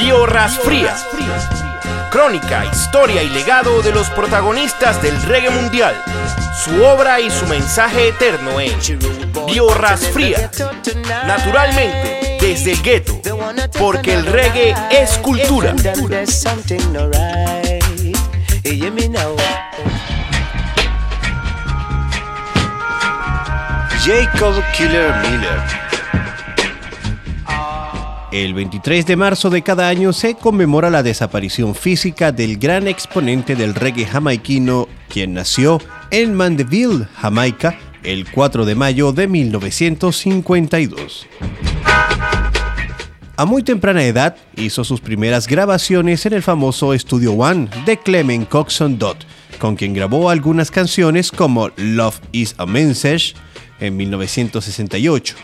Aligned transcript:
Biorras 0.00 0.58
Frías. 0.58 1.06
Crónica, 2.10 2.64
historia 2.64 3.22
y 3.22 3.28
legado 3.28 3.82
de 3.82 3.92
los 3.92 4.08
protagonistas 4.08 5.02
del 5.02 5.20
reggae 5.22 5.50
mundial. 5.50 5.94
Su 6.64 6.82
obra 6.82 7.20
y 7.20 7.30
su 7.30 7.46
mensaje 7.46 8.08
eterno 8.08 8.58
en 8.60 8.72
Biorras 9.46 10.08
Frías. 10.08 10.50
Naturalmente, 11.26 12.38
desde 12.40 12.72
el 12.72 12.82
gueto. 12.82 13.20
Porque 13.78 14.14
el 14.14 14.24
reggae 14.24 14.74
es 14.90 15.18
cultura. 15.18 15.74
Jacob 24.02 24.64
Killer 24.72 25.14
Miller. 25.22 25.89
El 28.32 28.54
23 28.54 29.06
de 29.06 29.16
marzo 29.16 29.50
de 29.50 29.62
cada 29.62 29.88
año 29.88 30.12
se 30.12 30.36
conmemora 30.36 30.88
la 30.88 31.02
desaparición 31.02 31.74
física 31.74 32.30
del 32.30 32.58
gran 32.58 32.86
exponente 32.86 33.56
del 33.56 33.74
reggae 33.74 34.06
jamaiquino, 34.06 34.86
quien 35.08 35.34
nació 35.34 35.80
en 36.12 36.34
Mandeville, 36.34 37.08
Jamaica, 37.16 37.76
el 38.04 38.30
4 38.30 38.66
de 38.66 38.76
mayo 38.76 39.12
de 39.12 39.26
1952. 39.26 41.26
A 43.36 43.44
muy 43.46 43.64
temprana 43.64 44.04
edad 44.04 44.36
hizo 44.54 44.84
sus 44.84 45.00
primeras 45.00 45.48
grabaciones 45.48 46.24
en 46.24 46.34
el 46.34 46.44
famoso 46.44 46.96
Studio 46.96 47.32
One 47.32 47.68
de 47.84 47.96
Clement 47.96 48.48
Coxon 48.48 48.96
Dodd, 48.96 49.16
con 49.58 49.74
quien 49.74 49.92
grabó 49.92 50.30
algunas 50.30 50.70
canciones 50.70 51.32
como 51.32 51.70
Love 51.76 52.20
is 52.30 52.54
a 52.58 52.66
Message, 52.66 53.34
en 53.80 53.96
1968. 53.96 55.34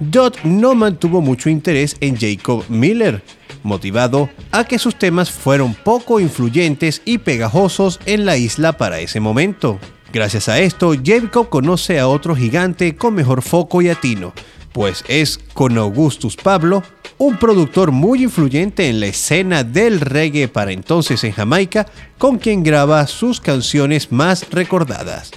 Dodd 0.00 0.34
no 0.44 0.74
mantuvo 0.74 1.20
mucho 1.20 1.48
interés 1.48 1.96
en 2.00 2.16
Jacob 2.16 2.64
Miller, 2.68 3.22
motivado 3.62 4.28
a 4.50 4.64
que 4.64 4.78
sus 4.78 4.96
temas 4.96 5.30
fueron 5.30 5.74
poco 5.74 6.20
influyentes 6.20 7.02
y 7.04 7.18
pegajosos 7.18 8.00
en 8.06 8.24
la 8.24 8.36
isla 8.36 8.72
para 8.72 9.00
ese 9.00 9.20
momento. 9.20 9.78
Gracias 10.12 10.48
a 10.48 10.58
esto, 10.58 10.94
Jacob 11.02 11.48
conoce 11.48 11.98
a 11.98 12.08
otro 12.08 12.36
gigante 12.36 12.96
con 12.96 13.14
mejor 13.14 13.42
foco 13.42 13.80
y 13.80 13.88
atino, 13.88 14.32
pues 14.72 15.04
es 15.08 15.38
con 15.54 15.78
Augustus 15.78 16.36
Pablo, 16.36 16.82
un 17.18 17.38
productor 17.38 17.92
muy 17.92 18.24
influyente 18.24 18.88
en 18.88 19.00
la 19.00 19.06
escena 19.06 19.64
del 19.64 20.00
reggae 20.00 20.48
para 20.48 20.72
entonces 20.72 21.22
en 21.24 21.32
Jamaica, 21.32 21.86
con 22.18 22.38
quien 22.38 22.62
graba 22.62 23.06
sus 23.06 23.40
canciones 23.40 24.10
más 24.10 24.46
recordadas. 24.50 25.30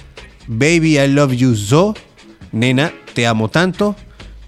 Baby 0.48 0.98
I 0.98 1.08
Love 1.08 1.32
You 1.32 1.54
So, 1.54 1.94
Nena, 2.52 2.92
Te 3.14 3.26
Amo 3.26 3.48
Tanto, 3.48 3.96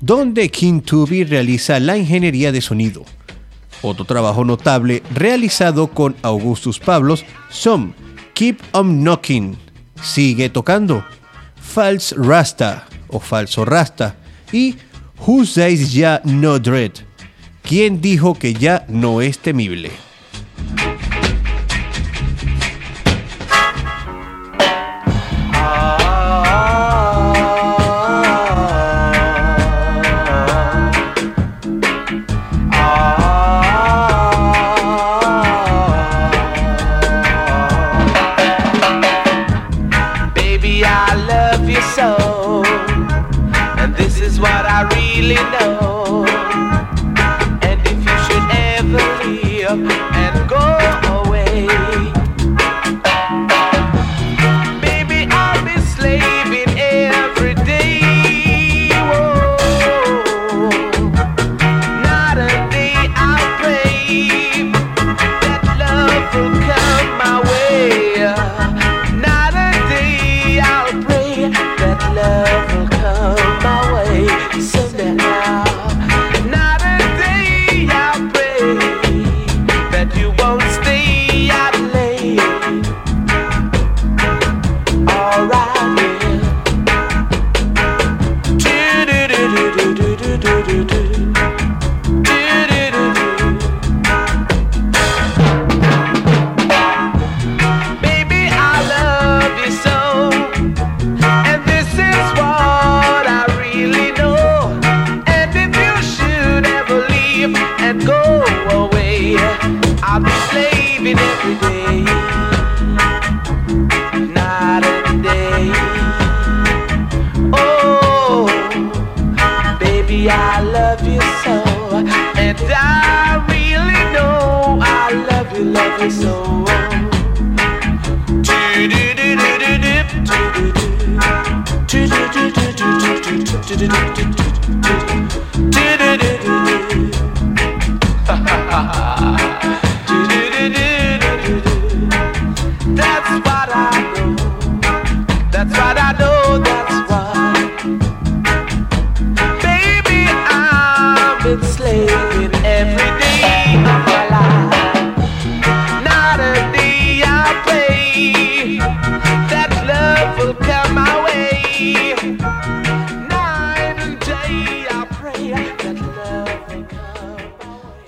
donde 0.01 0.49
King 0.49 0.81
Tubi 0.81 1.25
realiza 1.25 1.81
la 1.81 1.97
ingeniería 1.97 2.53
de 2.53 2.61
sonido. 2.61 3.05
Otro 3.83 4.05
trabajo 4.05 4.45
notable 4.45 5.03
realizado 5.15 5.89
con 5.89 6.17
Augustus 6.23 6.79
Pablos 6.79 7.25
son 7.51 7.95
Keep 8.35 8.61
On 8.73 9.03
Knocking, 9.03 9.57
Sigue 10.03 10.49
Tocando, 10.51 11.05
False 11.61 12.15
Rasta 12.17 12.87
o 13.09 13.21
Falso 13.21 13.65
Rasta 13.65 14.17
y 14.53 14.77
Who 15.27 15.45
Says 15.45 15.93
Ya 15.93 16.21
No 16.25 16.59
Dread, 16.59 16.93
¿Quién 17.63 18.01
dijo 18.01 18.35
que 18.35 18.55
ya 18.55 18.87
no 18.89 19.21
es 19.21 19.39
temible? 19.39 19.91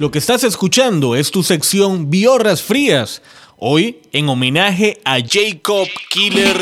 Lo 0.00 0.10
que 0.10 0.18
estás 0.18 0.44
escuchando 0.44 1.14
es 1.14 1.30
tu 1.30 1.42
sección 1.42 2.08
Biorras 2.08 2.62
Frías, 2.62 3.20
hoy 3.58 3.98
en 4.12 4.30
homenaje 4.30 4.98
a 5.04 5.18
Jacob 5.18 5.86
Killer. 6.08 6.56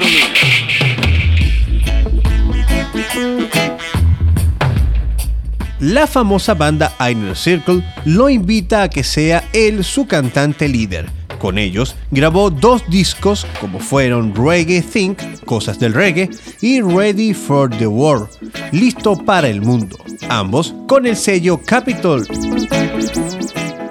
La 5.78 6.08
famosa 6.08 6.54
banda 6.54 6.92
Inner 7.08 7.36
Circle 7.36 7.84
lo 8.06 8.28
invita 8.28 8.82
a 8.82 8.90
que 8.90 9.04
sea 9.04 9.48
él 9.52 9.84
su 9.84 10.08
cantante 10.08 10.66
líder. 10.66 11.08
Con 11.38 11.58
ellos 11.58 11.94
grabó 12.10 12.50
dos 12.50 12.82
discos 12.90 13.46
como 13.60 13.78
fueron 13.78 14.34
Reggae 14.34 14.82
Think, 14.82 15.44
Cosas 15.44 15.78
del 15.78 15.94
Reggae, 15.94 16.28
y 16.60 16.80
Ready 16.80 17.34
for 17.34 17.70
the 17.70 17.86
War, 17.86 18.28
Listo 18.72 19.16
para 19.16 19.48
el 19.48 19.62
Mundo, 19.62 19.96
ambos 20.28 20.74
con 20.88 21.06
el 21.06 21.16
sello 21.16 21.60
Capitol. 21.64 22.26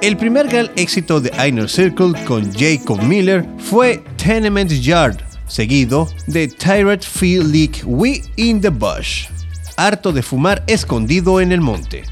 El 0.07 0.15
primer 0.15 0.47
gran 0.47 0.71
éxito 0.77 1.19
de 1.19 1.33
Inner 1.45 1.67
Circle 1.67 2.13
con 2.23 2.49
Jacob 2.53 3.03
Miller 3.03 3.45
fue 3.57 4.01
Tenement 4.15 4.71
Yard, 4.71 5.17
seguido 5.47 6.07
de 6.27 6.47
Tyrant 6.47 7.03
Feel 7.03 7.51
Leak 7.51 7.81
We 7.83 8.21
in 8.37 8.61
the 8.61 8.69
Bush, 8.69 9.25
harto 9.75 10.13
de 10.13 10.23
fumar 10.23 10.63
escondido 10.67 11.41
en 11.41 11.51
el 11.51 11.59
monte. 11.59 12.05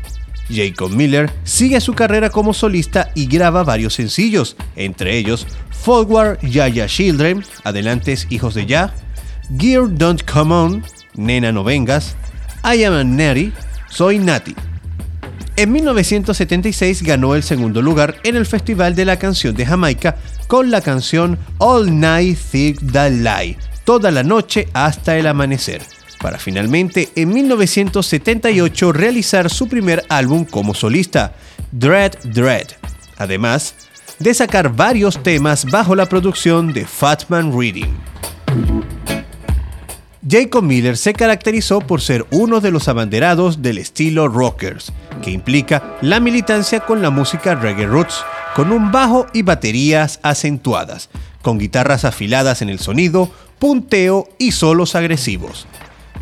Jacob 0.49 0.91
Miller 0.91 1.31
sigue 1.45 1.79
su 1.79 1.93
carrera 1.93 2.29
como 2.29 2.53
solista 2.53 3.11
y 3.15 3.27
graba 3.27 3.63
varios 3.63 3.93
sencillos, 3.93 4.57
entre 4.75 5.17
ellos 5.17 5.47
Forward 5.69 6.41
Yaya 6.41 6.87
Children, 6.87 7.45
Adelantes 7.63 8.27
Hijos 8.29 8.55
de 8.55 8.65
Ya, 8.65 8.93
Gear 9.57 9.87
Don't 9.89 10.21
Come 10.29 10.53
On, 10.53 10.83
Nena 11.13 11.53
No 11.53 11.63
Vengas, 11.63 12.17
I 12.61 12.83
Am 12.83 12.93
a 12.93 13.05
Natty, 13.05 13.53
Soy 13.87 14.19
Nati. 14.19 14.53
En 15.57 15.71
1976 15.71 17.01
ganó 17.01 17.33
el 17.33 17.41
segundo 17.41 17.81
lugar 17.81 18.17
en 18.23 18.35
el 18.35 18.45
Festival 18.45 18.93
de 18.93 19.05
la 19.05 19.17
Canción 19.17 19.55
de 19.55 19.65
Jamaica 19.65 20.17
con 20.47 20.69
la 20.69 20.81
canción 20.81 21.39
All 21.59 21.97
Night 21.97 22.37
Thick 22.51 22.91
the 22.91 23.09
Lie, 23.09 23.57
toda 23.85 24.11
la 24.11 24.21
noche 24.21 24.67
hasta 24.73 25.17
el 25.17 25.27
amanecer, 25.27 25.81
para 26.21 26.39
finalmente 26.39 27.07
en 27.15 27.29
1978 27.33 28.91
realizar 28.91 29.49
su 29.49 29.69
primer 29.69 30.03
álbum 30.09 30.43
como 30.43 30.73
solista, 30.73 31.33
Dread 31.71 32.17
Dread, 32.25 32.67
además 33.17 33.75
de 34.19 34.33
sacar 34.33 34.75
varios 34.75 35.23
temas 35.23 35.63
bajo 35.63 35.95
la 35.95 36.09
producción 36.09 36.73
de 36.73 36.85
Fatman 36.85 37.57
Reading. 37.57 37.93
Jacob 40.27 40.63
Miller 40.63 40.97
se 40.97 41.13
caracterizó 41.13 41.81
por 41.81 42.01
ser 42.01 42.25
uno 42.31 42.59
de 42.59 42.71
los 42.71 42.87
abanderados 42.87 43.61
del 43.61 43.77
estilo 43.77 44.27
rockers, 44.27 44.91
que 45.21 45.29
implica 45.29 45.97
la 46.01 46.19
militancia 46.19 46.79
con 46.79 47.03
la 47.03 47.11
música 47.11 47.53
reggae 47.53 47.85
roots, 47.85 48.23
con 48.55 48.71
un 48.71 48.91
bajo 48.91 49.27
y 49.33 49.43
baterías 49.43 50.19
acentuadas, 50.23 51.09
con 51.43 51.59
guitarras 51.59 52.05
afiladas 52.05 52.63
en 52.63 52.69
el 52.69 52.79
sonido, 52.79 53.29
punteo 53.59 54.27
y 54.39 54.53
solos 54.53 54.95
agresivos, 54.95 55.67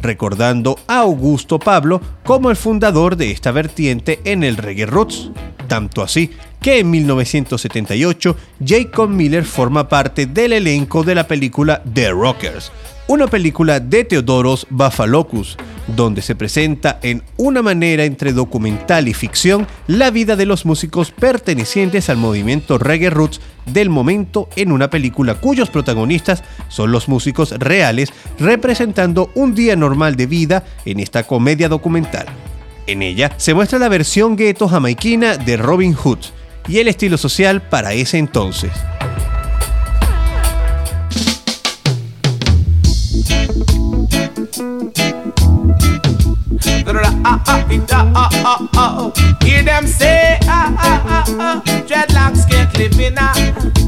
recordando 0.01 0.77
a 0.87 0.99
Augusto 0.99 1.57
Pablo 1.57 2.01
como 2.25 2.49
el 2.49 2.57
fundador 2.57 3.15
de 3.15 3.31
esta 3.31 3.51
vertiente 3.51 4.19
en 4.25 4.43
el 4.43 4.57
reggae 4.57 4.85
roots, 4.85 5.31
tanto 5.69 6.03
así 6.03 6.29
que 6.61 6.79
en 6.79 6.91
1978 6.91 8.35
Jacob 8.65 9.09
Miller 9.09 9.45
forma 9.45 9.87
parte 9.87 10.25
del 10.25 10.53
elenco 10.53 11.03
de 11.03 11.15
la 11.15 11.25
película 11.25 11.81
The 11.93 12.11
Rockers, 12.11 12.69
una 13.07 13.27
película 13.27 13.79
de 13.79 14.03
Teodoros 14.05 14.65
Bafalocus, 14.69 15.57
donde 15.87 16.21
se 16.21 16.35
presenta 16.35 16.99
en 17.01 17.21
una 17.37 17.61
manera 17.61 18.05
entre 18.05 18.31
documental 18.31 19.07
y 19.07 19.13
ficción 19.13 19.67
la 19.87 20.11
vida 20.11 20.35
de 20.35 20.45
los 20.45 20.65
músicos 20.65 21.11
pertenecientes 21.11 22.09
al 22.09 22.17
movimiento 22.17 22.77
reggae 22.77 23.09
roots 23.09 23.41
del 23.65 23.89
momento 23.89 24.47
en 24.55 24.71
una 24.71 24.89
película 24.89 25.35
cuyos 25.35 25.69
protagonistas 25.69 26.43
son 26.69 26.91
los 26.91 27.07
músicos 27.09 27.51
reales 27.51 28.13
representando 28.39 29.29
un 29.35 29.53
día 29.55 29.75
normal 29.75 30.15
de 30.15 30.27
vida 30.27 30.63
en 30.85 30.99
esta 30.99 31.23
comedia 31.23 31.69
documental. 31.69 32.27
En 32.87 33.01
ella 33.01 33.31
se 33.37 33.53
muestra 33.53 33.79
la 33.79 33.89
versión 33.89 34.35
gueto 34.35 34.67
jamaiquina 34.67 35.37
de 35.37 35.57
Robin 35.57 35.93
Hood 35.93 36.19
y 36.67 36.79
el 36.79 36.87
estilo 36.87 37.17
social 37.17 37.61
para 37.61 37.93
ese 37.93 38.17
entonces. 38.17 38.71
Hear 49.41 49.63
them 49.63 49.87
say, 49.87 50.37
ah, 50.43 50.73
ah, 50.77 51.03
ah, 51.07 51.25
ah, 51.39 51.61
dreadlocks 51.87 52.49
can't 52.49 52.77
live 52.77 52.99
in 52.99 53.17
a 53.17 53.82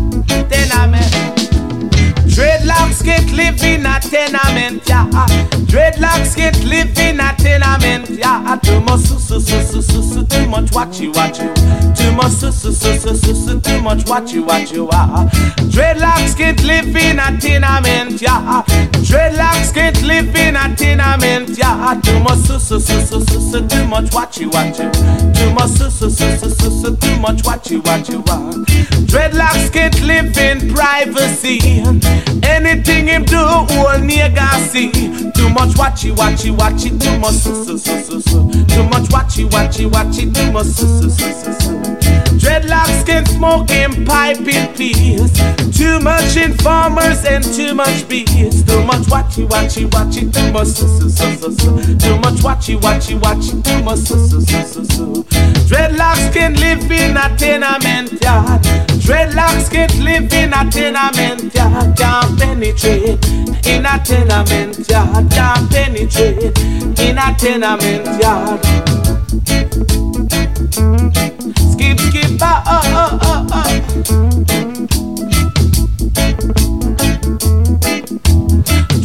Can't 3.05 3.31
live 3.33 3.61
in 3.63 3.85
a 3.85 3.99
tenement, 3.99 4.81
yeah. 4.89 5.05
Dreadlocks 5.69 6.35
can't 6.35 6.63
live 6.63 6.97
in 6.97 7.19
a 7.19 7.35
tenement, 7.37 8.09
yeah. 8.09 8.57
Too 8.63 8.79
much 8.81 9.01
su 9.01 9.19
su 9.19 9.39
su 9.39 9.81
su 9.81 10.01
su 10.01 10.25
too 10.25 10.47
much 10.47 10.71
watchy 10.71 11.13
watchy. 11.13 11.45
Too 11.95 12.11
much 12.13 12.31
su 12.31 12.51
su 12.51 12.73
su 12.73 12.97
su 12.97 13.15
su 13.15 13.35
su, 13.35 13.59
too 13.61 13.79
much 13.81 14.05
watchy 14.05 14.43
watchy. 14.43 14.87
Ah. 14.91 15.29
Dreadlocks 15.69 16.35
can't 16.35 16.63
live 16.63 16.95
in 16.95 17.19
a 17.19 17.37
tenement, 17.39 18.19
yeah. 18.21 18.63
Dreadlocks 19.05 19.71
can't 19.71 20.01
live 20.01 20.35
in 20.35 20.55
a 20.55 20.75
tenement, 20.75 21.55
yeah. 21.59 22.01
Too 22.03 22.19
much 22.21 22.39
su 22.39 22.59
su 22.59 22.79
su 22.79 23.01
su 23.01 23.23
su 23.25 23.51
su, 23.51 23.67
too 23.67 23.85
much 23.85 24.09
watchy 24.11 24.49
watchy. 24.49 24.89
Too 25.35 25.51
much 25.53 25.69
su 25.77 25.91
su 25.91 26.09
su 26.09 26.37
su 26.39 26.49
su 26.49 26.81
su, 26.81 26.95
too 26.97 27.19
much 27.19 27.43
watchy 27.43 27.79
watchy. 27.83 28.17
Dreadlocks 29.05 29.71
can't 29.71 30.01
live 30.01 30.35
in 30.37 30.73
privacy. 30.73 31.59
Anything 32.43 32.94
him 33.03 33.23
do, 33.23 33.37
whole 33.37 33.99
nigga 33.99 34.47
see. 34.69 34.91
Too 35.31 35.49
much 35.49 35.75
watchy, 35.75 36.15
watchy, 36.15 36.55
watchy, 36.55 36.99
too 36.99 37.19
much 37.19 37.33
so, 37.35 37.63
so, 37.63 37.77
so, 37.77 38.01
so, 38.01 38.19
so. 38.19 38.49
Too 38.49 38.83
much 38.83 39.09
watchy, 39.09 39.47
watchy, 39.49 39.89
watchy, 39.89 40.33
too 40.33 40.51
much 40.51 40.67
so, 40.67 40.85
so, 41.01 41.09
so, 41.09 41.31
so, 41.31 41.51
so. 41.59 41.84
Dreadlocks 42.45 43.03
can 43.07 43.25
smoke 43.25 43.71
and 43.71 44.05
pipe 44.05 44.37
in 44.37 44.71
peace. 44.75 45.33
Too 45.75 45.99
much 45.99 46.37
informers 46.37 47.25
and 47.25 47.43
too 47.43 47.73
much 47.73 48.07
bees. 48.07 48.63
Too 48.63 48.83
much 48.83 49.01
watchy, 49.09 49.47
watchy, 49.47 49.89
watchy, 49.89 50.31
too 50.31 50.51
much 50.51 50.67
so, 50.67 50.85
so, 50.85 51.07
so, 51.07 51.33
so, 51.33 51.49
so. 51.49 51.77
Too 51.97 52.19
much 52.19 52.43
watchy, 52.45 52.79
watchy, 52.79 53.19
watchy, 53.19 53.63
too 53.63 53.81
much 53.81 53.97
so, 53.97 54.15
so, 54.27 54.39
so, 54.41 54.61
so, 54.61 54.83
so. 54.83 55.23
Dreadlocks 55.65 56.31
can 56.31 56.53
live 56.53 56.91
in 56.91 57.17
a 57.17 57.35
tenement 57.35 58.11
yard. 58.21 58.61
Dreadlocks 59.01 59.71
can't 59.71 59.97
live 59.97 60.31
in 60.31 60.53
a 60.53 60.69
tenement 60.69 61.51
yard. 61.55 61.97
Can't 61.97 62.39
penetrate 62.39 63.25
in 63.65 63.87
a 63.87 63.99
tenement 64.05 64.87
yard. 64.87 65.31
Can't 65.31 65.71
penetrate 65.71 66.59
in 66.99 67.17
a 67.17 67.35
tenement 67.39 68.05
yard. 68.21 68.63
Skip, 71.71 71.99
skip. 71.99 72.24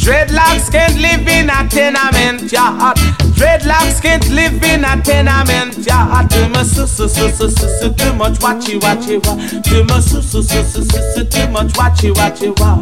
Dreadlocks 0.02 0.70
can't 0.72 0.98
live 0.98 1.28
in 1.28 1.50
a 1.50 1.68
tenement 1.68 2.50
yard. 2.50 3.19
Dreadlocks 3.40 4.02
can't 4.02 4.28
live 4.28 4.62
in 4.64 4.84
a 4.84 5.00
tenement 5.00 5.78
yard. 5.78 6.28
Too 6.28 6.46
much 6.50 6.66
su 6.66 6.86
su 6.86 7.08
su 7.08 7.30
su 7.30 7.48
su 7.48 7.68
su 7.80 7.90
too 7.94 8.12
much 8.12 8.38
watchy 8.40 8.78
watchy 8.78 9.16
wa. 9.24 9.34
Too 9.62 9.82
much 9.84 10.02
su 10.02 10.20
su 10.20 10.42
su 10.42 10.62
su 10.62 10.84
su 10.84 11.00
su 11.14 11.24
too 11.24 11.48
much 11.48 11.72
watchy 11.72 12.12
watchy 12.12 12.50
wa. 12.60 12.76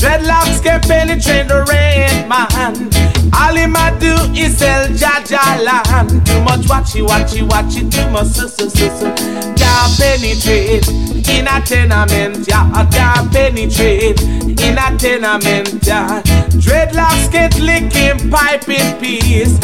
Dreadlocks 0.00 0.62
can't 0.62 0.82
penetrate 0.88 1.48
the 1.48 1.66
red 1.68 2.26
man. 2.26 2.48
All 3.34 3.54
him 3.54 3.76
a 3.76 3.94
do 4.00 4.16
is 4.32 4.56
sell 4.56 4.88
Jaja 4.88 5.62
land. 5.62 6.24
Too 6.24 6.40
much 6.44 6.64
watchy 6.64 7.06
watchy 7.06 7.46
watchy. 7.46 7.84
Too 7.92 8.08
much 8.08 8.28
su 8.28 8.48
su 8.48 8.70
su 8.70 8.88
su. 8.96 9.04
Can't 9.54 9.92
penetrate 10.00 10.88
in 11.28 11.46
a 11.46 11.60
tenement 11.60 12.48
yard. 12.48 12.90
Can't 12.90 13.30
penetrate 13.30 14.18
in 14.22 14.78
a 14.78 14.96
tenement 14.96 15.86
yard. 15.86 16.24
Dreadlocks 16.56 17.30
get 17.30 17.54
licking 17.60 18.30
pipe 18.30 18.66
in 18.66 18.98
peace. 18.98 19.58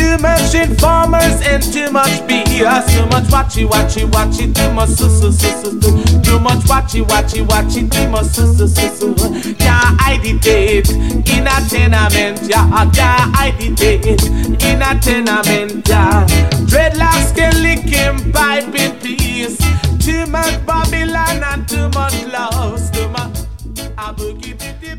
Too 0.00 0.16
much 0.16 0.54
informers 0.54 1.36
and 1.46 1.62
too 1.62 1.90
much 1.90 2.24
BS. 2.26 2.96
Too 2.96 3.06
much 3.12 3.24
watchy 3.24 3.66
watchy 3.68 4.08
watchy. 4.10 4.54
Too 4.54 4.72
much 4.72 4.88
su 4.88 5.10
su 5.10 5.30
su 5.30 5.50
su. 5.60 5.80
su. 5.80 6.22
Too 6.22 6.38
much 6.40 6.64
watchy 6.64 7.02
watchy 7.04 7.44
watchy. 7.46 7.82
Too 7.90 8.08
much 8.08 8.24
su 8.24 8.46
su 8.56 8.66
su 8.66 8.88
su. 8.96 9.08
In 11.36 11.46
a 11.46 11.68
tenement. 11.68 12.40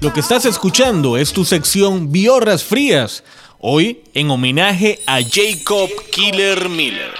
Lo 0.01 0.11
que 0.13 0.19
estás 0.19 0.45
escuchando 0.45 1.15
es 1.15 1.31
tu 1.31 1.45
sección 1.45 2.11
Biorras 2.11 2.63
Frías, 2.63 3.23
hoy 3.63 4.01
en 4.15 4.31
homenaje 4.31 4.99
a 5.05 5.19
Jacob 5.21 5.89
Killer 6.11 6.67
Miller. 6.67 7.11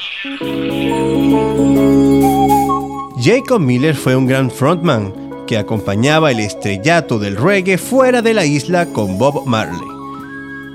Jacob 3.22 3.62
Miller 3.62 3.96
fue 3.96 4.16
un 4.16 4.26
gran 4.26 4.50
frontman 4.50 5.14
que 5.46 5.60
acompañaba 5.60 6.32
el 6.32 6.40
estrellato 6.40 7.20
del 7.20 7.38
reggae 7.38 7.78
fuera 7.78 8.24
de 8.24 8.34
la 8.34 8.46
isla 8.46 8.88
con 8.88 9.20
Bob 9.20 9.46
Marley. 9.46 9.88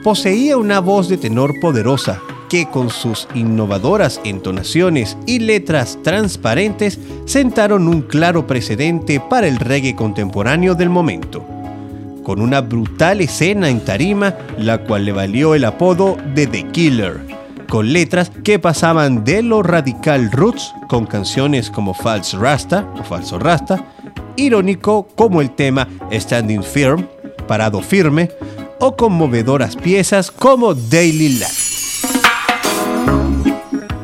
Poseía 0.05 0.57
una 0.57 0.79
voz 0.79 1.09
de 1.09 1.17
tenor 1.17 1.59
poderosa 1.61 2.23
que 2.49 2.71
con 2.71 2.91
sus 2.91 3.27
innovadoras 3.35 4.21
entonaciones 4.23 5.17
y 5.27 5.41
letras 5.41 5.99
transparentes 6.05 7.01
sentaron 7.25 7.89
un 7.89 8.03
claro 8.03 8.47
precedente 8.47 9.19
para 9.19 9.49
el 9.49 9.59
reggae 9.59 9.97
contemporáneo 9.97 10.77
del 10.77 10.91
momento 10.91 11.56
con 12.27 12.41
una 12.41 12.61
brutal 12.61 13.21
escena 13.21 13.69
en 13.69 13.85
tarima, 13.85 14.35
la 14.59 14.79
cual 14.79 15.05
le 15.05 15.13
valió 15.13 15.55
el 15.55 15.65
apodo 15.65 16.17
de 16.35 16.49
The 16.49 16.67
Killer, 16.73 17.21
con 17.69 17.93
letras 17.93 18.33
que 18.43 18.59
pasaban 18.59 19.23
de 19.23 19.45
lo 19.45 19.63
radical 19.63 20.33
roots, 20.33 20.75
con 20.89 21.07
canciones 21.07 21.71
como 21.71 21.95
False 21.95 22.37
Rasta 22.37 22.85
o 22.99 23.05
Falso 23.05 23.39
Rasta, 23.39 23.85
irónico 24.35 25.07
como 25.15 25.41
el 25.41 25.53
tema 25.53 25.87
Standing 26.11 26.65
Firm, 26.65 27.07
Parado 27.47 27.81
Firme, 27.81 28.29
o 28.81 28.97
conmovedoras 28.97 29.77
piezas 29.77 30.33
como 30.33 30.75
Daily 30.75 31.29
Life. 31.29 32.09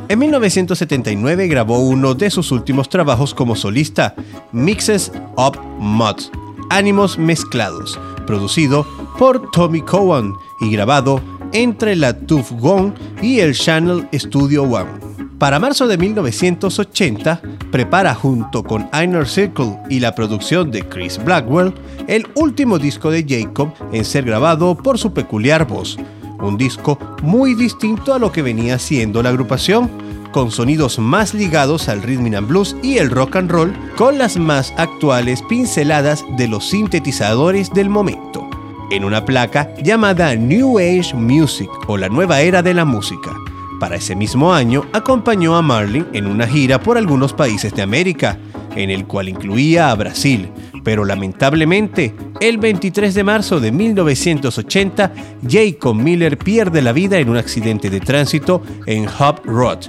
En 0.09 0.17
1979 0.21 1.49
grabó 1.49 1.81
uno 1.81 2.15
de 2.15 2.31
sus 2.31 2.53
últimos 2.53 2.89
trabajos 2.89 3.35
como 3.35 3.57
solista, 3.57 4.15
Mixes 4.53 5.11
Up 5.37 5.59
Mods, 5.81 6.31
Ánimos 6.71 7.19
Mezclados, 7.19 7.99
producido 8.33 8.87
por 9.19 9.51
Tommy 9.51 9.83
Cowan 9.83 10.33
y 10.59 10.71
grabado 10.71 11.21
entre 11.53 11.95
la 11.95 12.13
Gong 12.13 12.95
y 13.21 13.41
el 13.41 13.53
Channel 13.53 14.09
Studio 14.15 14.63
One. 14.63 14.89
Para 15.37 15.59
marzo 15.59 15.87
de 15.87 15.99
1980, 15.99 17.43
prepara 17.71 18.15
junto 18.15 18.65
con 18.65 18.89
Inner 18.95 19.29
Circle 19.29 19.77
y 19.91 20.01
la 20.01 20.15
producción 20.15 20.71
de 20.71 20.81
Chris 20.89 21.23
Blackwell 21.23 21.75
el 22.07 22.27
último 22.35 22.79
disco 22.79 23.11
de 23.11 23.27
Jacob 23.29 23.69
en 23.93 24.07
ser 24.07 24.25
grabado 24.25 24.75
por 24.79 24.99
su 24.99 25.13
peculiar 25.13 25.67
voz. 25.67 25.99
Un 26.41 26.57
disco 26.57 26.99
muy 27.23 27.53
distinto 27.53 28.15
a 28.15 28.19
lo 28.19 28.33
que 28.33 28.41
venía 28.41 28.79
siendo 28.79 29.23
la 29.23 29.29
agrupación, 29.29 29.91
con 30.33 30.51
sonidos 30.51 30.99
más 30.99 31.35
ligados 31.35 31.89
al 31.89 32.03
rhythm 32.03 32.35
and 32.35 32.49
blues 32.49 32.77
y 32.83 32.99
el 32.99 33.11
rock 33.11 33.37
and 33.37 33.51
roll, 33.51 33.73
con 33.97 34.19
las 34.19 34.37
más 34.37 34.73
actuales 34.77 35.43
pinceladas 35.43 36.25
de 36.37 36.49
los 36.49 36.69
sintetizadores 36.69 37.71
del 37.71 37.89
momento, 37.89 38.49
en 38.91 39.05
una 39.05 39.25
placa 39.25 39.73
llamada 39.83 40.35
New 40.35 40.79
Age 40.79 41.15
Music 41.15 41.71
o 41.87 41.97
la 41.97 42.09
nueva 42.09 42.41
era 42.41 42.63
de 42.63 42.75
la 42.75 42.85
música. 42.85 43.37
Para 43.79 43.97
ese 43.97 44.17
mismo 44.17 44.53
año 44.53 44.85
acompañó 44.93 45.57
a 45.57 45.63
Marlin 45.63 46.07
en 46.13 46.27
una 46.27 46.47
gira 46.47 46.81
por 46.81 46.97
algunos 46.97 47.33
países 47.33 47.75
de 47.75 47.83
América, 47.83 48.39
en 48.75 48.91
el 48.91 49.07
cual 49.07 49.29
incluía 49.29 49.91
a 49.91 49.95
Brasil, 49.95 50.49
pero 50.85 51.05
lamentablemente, 51.05 52.15
el 52.41 52.59
23 52.59 53.15
de 53.15 53.25
marzo 53.25 53.61
de 53.61 53.73
1980, 53.73 55.13
Jacob 55.49 55.95
Miller 55.95 56.39
pierde 56.39 56.83
la 56.83 56.93
vida 56.93 57.19
en 57.19 57.29
un 57.29 57.37
accidente 57.37 57.91
de 57.91 58.01
tránsito 58.01 58.63
en 58.87 59.05
Hub 59.05 59.41
Road, 59.45 59.81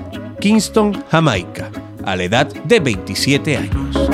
Kingston, 0.43 0.91
Jamaica, 1.09 1.71
a 2.03 2.17
la 2.17 2.23
edad 2.23 2.53
de 2.65 2.81
27 2.81 3.55
años. 3.55 4.09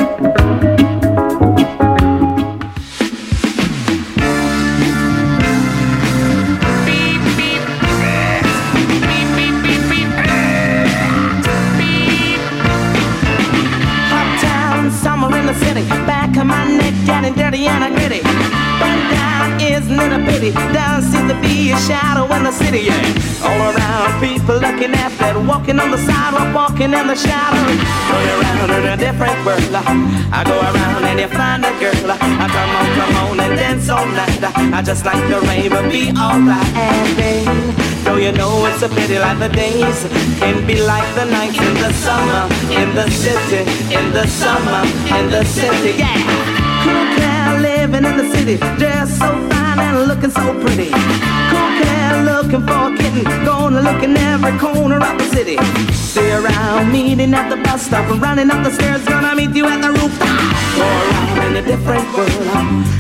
Down 20.73 21.01
seems 21.03 21.31
to 21.31 21.39
be 21.41 21.71
a 21.71 21.77
shadow 21.77 22.25
in 22.33 22.43
the 22.43 22.51
city, 22.51 22.79
yeah. 22.79 23.43
All 23.43 23.75
around, 23.75 24.21
people 24.49 24.61
looking 24.61 24.93
at 24.93 25.11
that, 25.19 25.37
walking 25.45 25.79
on 25.79 25.91
the 25.91 25.97
sidewalk, 25.97 26.49
walking 26.53 26.93
in 26.93 27.05
the 27.07 27.15
shadow. 27.15 27.61
Going 28.09 28.29
around 28.33 28.69
in 28.73 28.83
a 28.89 28.97
different 28.97 29.37
world. 29.45 29.75
I 30.33 30.41
go 30.43 30.57
around 30.57 31.03
and 31.05 31.19
you 31.19 31.29
find 31.29 31.61
a 31.65 31.71
girl. 31.77 32.09
I 32.09 32.47
come 32.49 32.73
on, 32.79 32.87
come 32.97 33.15
on 33.21 33.39
and 33.45 33.55
dance 33.57 33.89
all 33.89 34.05
night. 34.05 34.41
I 34.73 34.81
just 34.81 35.05
like 35.05 35.21
the 35.29 35.39
rain, 35.45 35.69
but 35.69 35.85
be 35.91 36.09
alright. 36.17 36.73
And 36.73 37.09
babe, 37.17 37.45
though 38.03 38.17
you 38.17 38.31
know 38.31 38.65
it's 38.65 38.81
a 38.81 38.89
pity 38.89 39.19
like 39.19 39.37
the 39.37 39.49
days 39.49 39.99
can 40.41 40.65
be 40.65 40.81
like 40.81 41.09
the 41.13 41.25
nights 41.25 41.59
in 41.59 41.75
the 41.77 41.93
summer, 41.93 42.49
in 42.73 42.89
the 42.95 43.07
city, 43.11 43.61
in 43.93 44.05
the 44.11 44.25
summer, 44.25 44.81
in 45.13 45.29
the 45.29 45.43
city, 45.45 45.93
yeah. 46.01 46.17
Cool 46.83 47.05
cat 47.21 47.61
living 47.61 48.05
in 48.05 48.17
the 48.17 48.27
city, 48.33 48.57
dressed 48.81 49.19
so 49.19 49.29
fine 49.49 49.79
and 49.79 50.07
looking 50.07 50.31
so 50.31 50.53
pretty. 50.61 50.89
Cat 51.79 52.25
looking 52.25 52.63
for 52.67 52.93
a 52.93 52.97
kitten, 52.97 53.23
gonna 53.45 53.81
look 53.81 54.01
in 54.03 54.15
every 54.17 54.57
corner 54.59 54.97
of 54.97 55.17
the 55.17 55.27
city. 55.35 55.57
Stay 55.93 56.31
around, 56.31 56.91
meeting 56.91 57.33
at 57.33 57.49
the 57.49 57.57
bus 57.57 57.85
stop, 57.85 58.09
and 58.11 58.21
running 58.21 58.49
up 58.51 58.63
the 58.63 58.71
stairs, 58.71 59.03
gonna 59.05 59.35
meet 59.35 59.55
you 59.55 59.65
at 59.65 59.81
the 59.81 59.89
rooftop. 59.89 60.39
Go 60.75 60.85
around 60.85 61.37
in 61.45 61.55
a 61.61 61.63
different 61.71 62.05
world, 62.13 62.47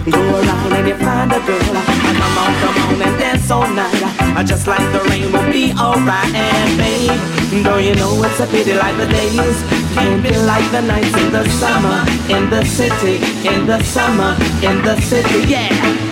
go 0.09 0.21
around 0.39 0.73
and 0.73 0.87
you 0.87 0.95
find 0.95 1.31
a 1.31 1.39
girl. 1.47 1.73
Come 2.19 2.37
on, 2.43 2.51
come 2.61 2.77
on 2.83 3.01
and 3.01 3.19
dance 3.19 3.49
all 3.51 3.67
night. 3.67 4.45
Just 4.45 4.67
like 4.67 4.85
the 4.93 5.01
rain 5.09 5.31
will 5.31 5.51
be 5.51 5.73
alright, 5.73 6.33
and 6.33 6.77
babe, 6.77 7.63
though 7.63 7.77
you 7.77 7.95
know 7.95 8.23
it's 8.23 8.39
a 8.39 8.47
pity 8.47 8.73
like 8.73 8.95
the 8.97 9.07
days 9.07 9.57
can't 9.93 10.23
be 10.23 10.31
like 10.45 10.67
the 10.71 10.81
nights 10.81 11.15
in 11.17 11.31
the 11.31 11.43
summer, 11.49 11.99
in 12.29 12.49
the 12.49 12.63
city, 12.65 13.15
in 13.47 13.65
the 13.67 13.83
summer, 13.83 14.35
in 14.61 14.81
the 14.83 14.95
city, 15.01 15.39
yeah 15.51 16.08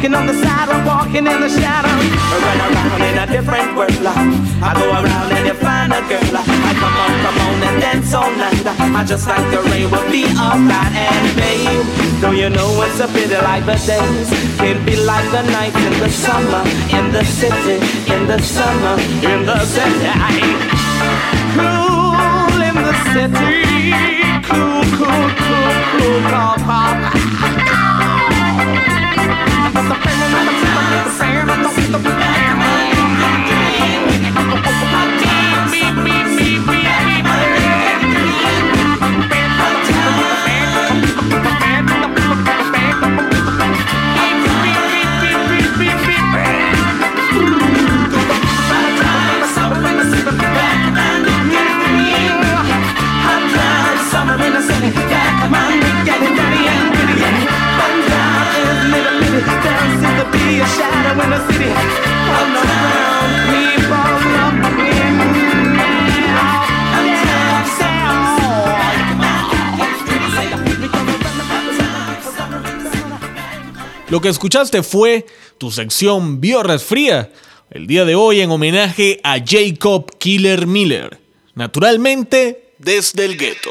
walking 0.00 0.14
on 0.14 0.26
the 0.26 0.32
sidewalk, 0.32 0.86
walking 0.86 1.26
in 1.26 1.40
the 1.40 1.48
shadow. 1.48 1.92
Run 1.92 2.60
around 2.72 3.02
in 3.04 3.18
a 3.18 3.26
different 3.26 3.76
world. 3.76 3.92
I 4.00 4.72
go 4.72 4.88
around 4.96 5.30
and 5.36 5.46
you 5.46 5.52
find 5.52 5.92
a 5.92 6.00
girl. 6.08 6.36
I 6.40 6.72
come 6.80 6.96
on, 7.04 7.12
come 7.20 7.38
on 7.44 7.62
and 7.68 7.80
dance 7.82 8.14
all 8.14 8.32
night. 8.32 8.64
I 8.64 9.04
just 9.04 9.28
like 9.28 9.44
the 9.52 9.60
rain 9.68 9.90
will 9.90 10.08
be 10.10 10.24
alright. 10.40 10.92
And 10.96 11.36
babe, 11.36 11.84
don't 12.22 12.36
you 12.36 12.48
know 12.48 12.80
it's 12.88 12.98
a 13.00 13.08
pity 13.08 13.36
like 13.44 13.66
the 13.66 13.76
days 13.76 14.30
can't 14.56 14.80
be 14.86 14.96
like 14.96 15.28
the 15.36 15.42
nights 15.52 15.76
in 15.76 15.92
the 16.00 16.08
summer, 16.08 16.64
in 16.96 17.12
the 17.12 17.24
city, 17.24 17.76
in 18.08 18.26
the 18.26 18.40
summer, 18.40 18.96
in 19.20 19.44
the 19.44 19.60
city. 19.68 20.16
Cool 21.60 22.56
in 22.56 22.76
the 22.88 22.94
city, 23.12 23.92
cool, 24.48 24.80
cool, 24.96 25.28
cool, 25.44 25.76
cool, 25.92 26.60
I'm 29.92 30.00
feeling 30.02 30.46
the 30.46 30.52
the 31.04 31.10
feeling, 31.18 31.62
the 31.62 31.98
the 31.98 32.79
Lo 74.10 74.20
que 74.20 74.28
escuchaste 74.28 74.82
fue 74.82 75.24
tu 75.58 75.70
sección 75.70 76.40
Biorras 76.40 76.82
Fría, 76.82 77.30
el 77.70 77.86
día 77.86 78.04
de 78.04 78.16
hoy 78.16 78.40
en 78.40 78.50
homenaje 78.50 79.20
a 79.22 79.38
Jacob 79.38 80.16
Killer 80.18 80.66
Miller, 80.66 81.20
naturalmente 81.54 82.74
desde 82.78 83.24
el 83.24 83.36
gueto. 83.36 83.70